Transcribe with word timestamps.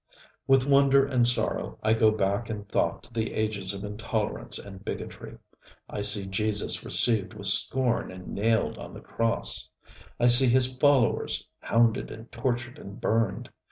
With 0.47 0.65
wonder 0.65 1.05
and 1.05 1.27
sorrow 1.27 1.77
I 1.83 1.93
go 1.93 2.09
back 2.09 2.49
in 2.49 2.65
thought 2.65 3.03
to 3.03 3.13
the 3.13 3.33
ages 3.35 3.71
of 3.71 3.83
intolerance 3.83 4.57
and 4.57 4.83
bigotry. 4.83 5.37
I 5.87 6.01
see 6.01 6.25
Jesus 6.25 6.83
received 6.83 7.35
with 7.35 7.45
scorn 7.45 8.11
and 8.11 8.29
nailed 8.29 8.79
on 8.79 8.95
the 8.95 8.99
cross. 9.01 9.69
I 10.19 10.25
see 10.25 10.47
his 10.47 10.75
followers 10.75 11.47
hounded 11.59 12.09
and 12.09 12.31
tortured 12.31 12.79
and 12.79 12.99
burned. 12.99 13.51